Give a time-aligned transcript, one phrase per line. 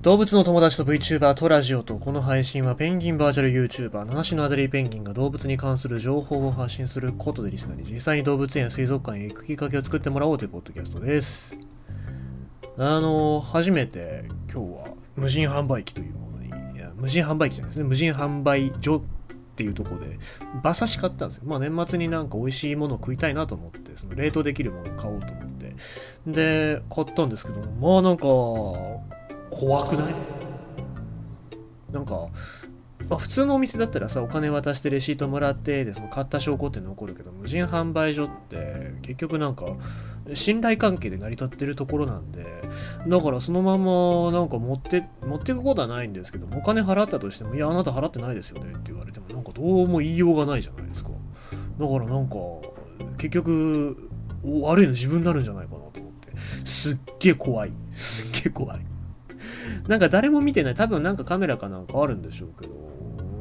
[0.00, 11.58] 動物の友達と VTuber とラジオとこの配信はペンギンバーチャル YouTuber 七種のアデリーペンギンが動物に関する情報を発信することでリスナーに実際に動物園や水族館へ行くきっかけを作ってもらおうというポッドキャストです。
[12.76, 17.84] あの初めて今日は無人販売機というものにいや無人販売機じゃないですね。
[17.84, 19.02] 無人販売所っ
[19.56, 20.16] ていうとこで
[20.62, 21.42] 馬刺し買ったんですよ。
[21.44, 25.74] まあ年末になんか美味しいものを食いたいなと思ってその冷凍できるものを買おうと思って。
[26.26, 28.26] で買ったんですけどもまあなんか
[29.50, 30.14] 怖くない？
[31.92, 32.28] なんか、
[33.08, 39.64] まあ、普通のお店だったらさお金渡してレシートもらってでその買った証拠って残るけど無人販売所って結局なんか
[40.34, 42.44] 信頼関係で成り立ってるところなんで
[43.06, 51.10] だからそのままなんか持って持っていくことはないんですけどお金払ったとしてもいやあなた払ってないですよねって言われてもなんかどうも言いようがないじゃないですか。
[51.78, 52.36] だからなんか
[53.16, 54.10] 結局
[54.44, 56.36] 悪いの自分になるんじゃないかなと思って。
[56.66, 57.72] すっげえ怖い。
[57.90, 58.80] すっげえ怖い。
[59.86, 60.74] なんか誰も見てない。
[60.74, 62.72] 多分なんかカメラかなんかあるんでしょうけど、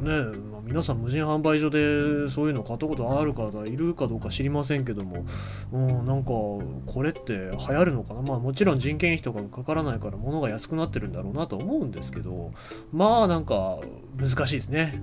[0.02, 5.25] ね、まあ、皆さん無人販売所でそういうの買ったことある方いるかどうか知りませんけども、
[5.71, 8.21] うん、なんかこれって流行るのかな。
[8.21, 12.52] まあもちろん人件費とかかからないから物が安くなってるんだろうなと思うんですけど、
[12.91, 13.80] まあなんか
[14.19, 15.02] 難しいですね。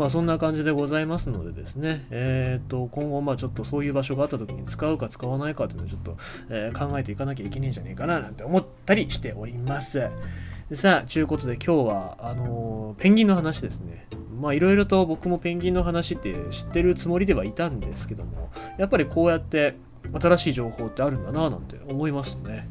[0.00, 6.16] まあそんな感じでございますのでですね、えっ、ー、と、今後まあちょっとそういう場所があった時に使うか使わないかっていうのをちょっと、
[6.48, 10.08] えー、考えていかなきゃいけないんじゃないかななんて思ったりしております。
[10.72, 14.06] さあ、ちゅうことで今日は、あのー、ペンギンの話ですね。
[14.40, 19.76] まあいろいろと僕もペンギンの話って知ってるつもりではいたんですけども、やっぱりこうやって
[20.18, 22.66] 新しい情報ってあるんだななんて思いますね。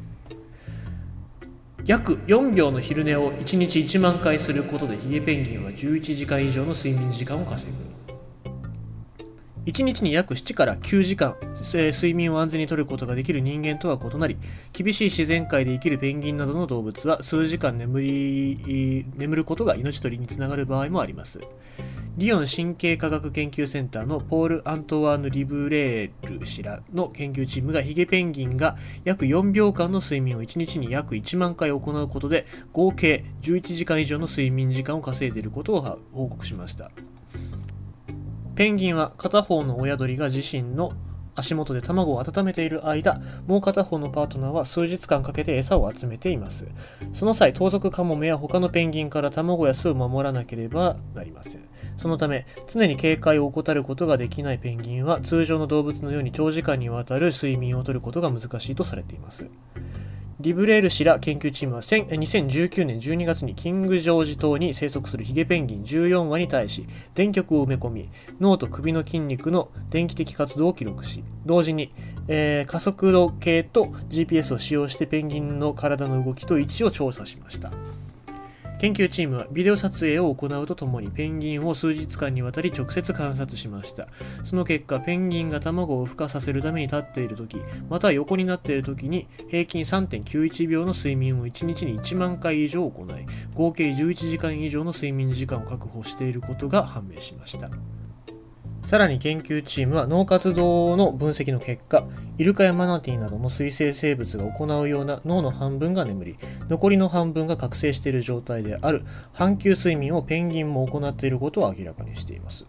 [1.90, 7.76] 約4秒の昼寝を1日1万回することでヒゲペンギンは11時間以上の睡眠時間を稼ぐ。
[9.68, 11.34] 1日に約7から9時間
[11.74, 14.38] え、睡眠を安全にとることができる人間とは異なり
[14.72, 21.40] 厳しい自然界で生きるペンギンなどの動物は数時間眠り眠ることが命取りにつながる場合もあります。
[22.20, 32.44] リヨン神経科学研究センターのポール・アントワーヌ・リブレール氏らの研究チームがヒゲペンギンが約4秒間の睡眠を1日に約1万回行うことで
[32.74, 36.90] 合計11時間以上の睡眠時間を稼いでいることを報告しました。
[38.54, 40.92] ペンギンは片方の親鳥が自身の
[41.40, 46.66] 足元で卵を温めている間、もう片方のパートナーは数日間かけて餌を集めています。
[47.12, 51.62] その際、盗賊カモメや他のペンギンから卵や巣を守らなければなりません。
[51.96, 59.48] そのため、常に警戒を怠ることができないペンギンは、通常の動物のように長時間にわたる睡眠をとることが難しいとされています。
[60.40, 68.08] リブレール氏ら研究チームは2019年12月にキングジョージ島に生息するヒゲペンギン14羽に対し電極を埋め込み
[68.40, 71.92] 脳と首の筋肉の電気的活動を記録し同時に、
[72.26, 77.70] えー、加速度計と GPS を使用してペンギンの体の動きと位置を調査しました。
[78.80, 84.08] 研究チームはビデオ撮影を行うとともにペンギンを数日間にわたり直接観察しました。
[84.42, 97.68] その結果ペンギンが卵を孵化させるために立っている時または横になっている時に平均3.91秒の睡眠を1日に1万回以上行い合計11時間以上の睡眠時間を確保していることが判明しました。
[98.90, 102.08] さらに研究チームは脳活動の分析の結果、
[102.38, 106.36] イルカやマナティーなどの水生生物が行うような脳の半分が眠り、
[106.68, 112.66] 残りの半分が覚醒している状態である半球睡眠をペンギンも行っていることを明らかにしています。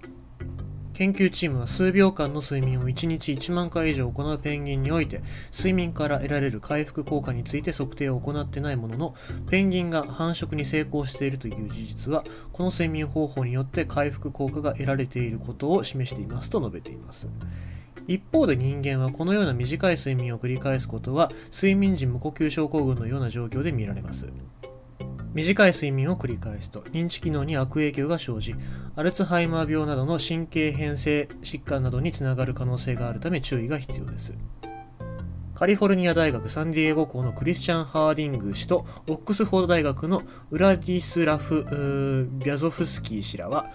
[0.94, 5.22] 研究チームは数秒間の睡眠を1日1万回以上行うペンギンにおいて
[5.52, 9.16] 睡眠から得られる回復効果について測定を行ってないものの
[9.50, 17.28] ペンギンが繁殖に成功しているという事実はこの睡眠方法によって回復効果が得られていることを示していますと述べています。
[18.08, 24.28] 一方で人間はこのような短い睡眠を繰り返すことは睡眠時無呼吸症候群のような状況で見られます。
[25.34, 28.54] 短い睡眠を繰り返すと認知機能に悪影響が生じ
[28.96, 34.34] アルツハイマー病などの神経変性疾患などにつながる可能性があるため注意が必要です。
[35.62, 41.66] カリフォルニア大学サンディエゴ校のクリスチャン・ハーディング氏とオックスフォード大学のウラディスラフ・
[42.32, 43.70] ビャゾフスキー氏らは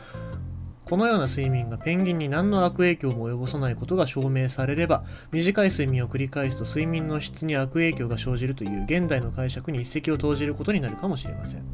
[0.89, 11.65] このような睡眠がペンギンに何の悪影響も及ぼさないことが証明されれば短い睡眠を繰り返すと睡眠の質に悪影響が生じるという現代の解釈に一石を投じることになるかもしれません。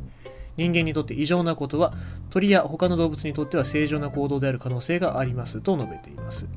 [0.57, 1.95] 人間にとって異常なことは
[2.31, 6.47] 鳥や他の動物にとっては正常な行動である可能性がありますと述べています。
[6.47, 6.49] っ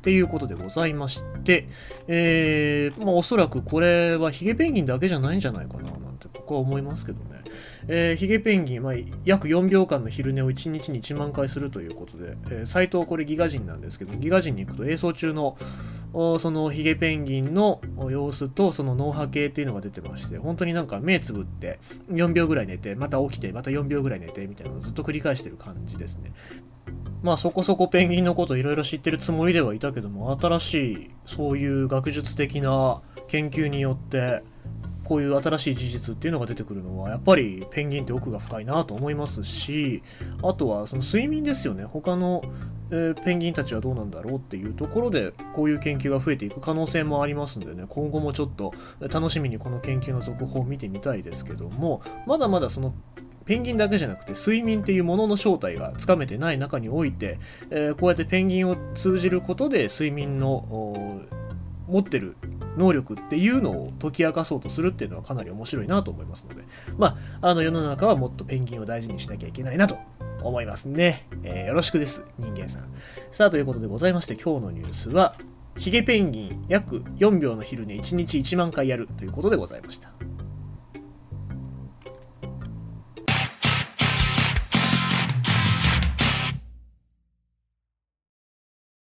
[0.00, 1.68] ていうことでございまして、
[2.06, 6.07] えー、まあ、おそらくこれはヒゲペンギンだけじゃないんじゃないかな。
[6.28, 7.40] なんて僕は思いますけどね。
[7.88, 8.94] えー、ヒゲペンギン、まあ、
[9.24, 15.56] 約4秒間の昼寝を1日に1万回するということで、えー、サイトこれギガ人なんですけど、ギガ人に行くと映像中の
[16.12, 17.80] そのヒゲペンギンの
[18.10, 21.78] 様子とその脳波計っていうのが出てまして本当になんか目つぶって
[22.10, 26.32] 4秒ぐらい寝てまた起きてまた4秒ぐらい寝てみたいなのをずっと繰り返してる感じですね
[27.22, 34.42] まあそこそこペンギンのこといろいろ知ってるつもりではいたけども新しいそういう学術的な研究によって
[35.08, 40.02] こういう新しい事実っていうのが出てくるのはやっぱりペンギンって奥が深いなと思いますし
[40.42, 41.84] あとはその睡眠ですよね。
[41.84, 42.42] 他の、
[42.90, 47.86] えー、ペンギンたちはどうなんだろうっていうところでこういう研究が増えていく可能性もありますんでね。
[47.88, 52.94] 今後もちょっと楽しみにこの研究の続報を見てみたいですけどもまだまだその
[53.46, 57.38] ペンギンだけじゃなくて睡眠っていうものの正体がつかめてない中において、
[57.70, 61.22] えー、こうやってペンギンを通じることで睡眠の
[61.88, 62.36] 持ってる
[62.76, 66.62] 能力っていうのを解き明かそうとするっていうのはかなり面白いなと思いますので、
[66.96, 69.98] まあ、あの世の中はもっとペンギンを大事にしなきゃいけないなと
[70.42, 71.26] 思いますね。
[71.42, 72.84] えー、よろしくです、人間さん。
[73.32, 75.34] さあ、ということでございまして、今日のニュースは、
[75.76, 80.12] ヒゲペンギン約4秒の昼寝1日1万回やるということでございました。